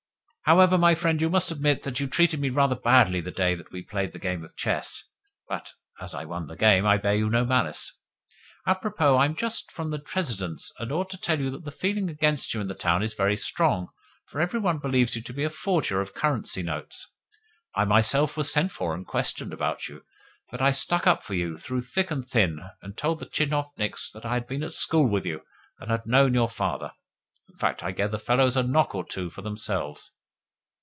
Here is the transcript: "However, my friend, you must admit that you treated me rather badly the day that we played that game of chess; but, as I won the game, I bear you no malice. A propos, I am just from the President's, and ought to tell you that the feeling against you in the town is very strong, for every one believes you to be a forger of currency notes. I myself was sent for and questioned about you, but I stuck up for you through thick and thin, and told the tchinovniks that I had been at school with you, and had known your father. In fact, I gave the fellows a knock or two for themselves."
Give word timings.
"However, 0.45 0.77
my 0.77 0.95
friend, 0.95 1.21
you 1.21 1.29
must 1.29 1.49
admit 1.49 1.83
that 1.83 2.01
you 2.01 2.07
treated 2.07 2.41
me 2.41 2.49
rather 2.49 2.75
badly 2.75 3.21
the 3.21 3.31
day 3.31 3.55
that 3.55 3.71
we 3.71 3.83
played 3.83 4.11
that 4.11 4.19
game 4.19 4.43
of 4.43 4.53
chess; 4.57 5.05
but, 5.47 5.71
as 6.01 6.13
I 6.13 6.25
won 6.25 6.47
the 6.47 6.57
game, 6.57 6.85
I 6.85 6.97
bear 6.97 7.15
you 7.15 7.29
no 7.29 7.45
malice. 7.45 7.97
A 8.67 8.75
propos, 8.75 9.17
I 9.17 9.23
am 9.25 9.33
just 9.35 9.71
from 9.71 9.91
the 9.91 9.99
President's, 9.99 10.73
and 10.77 10.91
ought 10.91 11.09
to 11.11 11.17
tell 11.17 11.39
you 11.39 11.49
that 11.51 11.63
the 11.63 11.71
feeling 11.71 12.09
against 12.09 12.53
you 12.53 12.59
in 12.59 12.67
the 12.67 12.73
town 12.75 13.01
is 13.01 13.13
very 13.13 13.37
strong, 13.37 13.89
for 14.25 14.41
every 14.41 14.59
one 14.59 14.79
believes 14.79 15.15
you 15.15 15.21
to 15.21 15.31
be 15.33 15.45
a 15.45 15.49
forger 15.49 16.01
of 16.01 16.13
currency 16.13 16.63
notes. 16.63 17.13
I 17.73 17.85
myself 17.85 18.35
was 18.35 18.51
sent 18.51 18.73
for 18.73 18.93
and 18.93 19.07
questioned 19.07 19.53
about 19.53 19.87
you, 19.87 20.03
but 20.49 20.61
I 20.61 20.71
stuck 20.71 21.07
up 21.07 21.23
for 21.23 21.35
you 21.35 21.55
through 21.57 21.81
thick 21.83 22.11
and 22.11 22.27
thin, 22.27 22.59
and 22.81 22.97
told 22.97 23.19
the 23.19 23.25
tchinovniks 23.25 24.11
that 24.11 24.25
I 24.25 24.33
had 24.33 24.47
been 24.47 24.63
at 24.63 24.73
school 24.73 25.07
with 25.07 25.25
you, 25.25 25.43
and 25.79 25.89
had 25.89 26.05
known 26.05 26.33
your 26.33 26.49
father. 26.49 26.91
In 27.47 27.55
fact, 27.57 27.83
I 27.83 27.91
gave 27.91 28.11
the 28.11 28.19
fellows 28.19 28.57
a 28.57 28.63
knock 28.63 28.93
or 28.93 29.05
two 29.05 29.29
for 29.29 29.43
themselves." 29.43 30.11